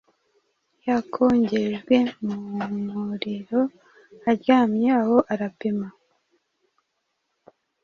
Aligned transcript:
Yakongejwe 0.87 1.95
mu 2.25 2.37
muriro 2.85 3.59
aryamye 4.29 4.89
aho 4.99 5.17
arapima 5.33 5.87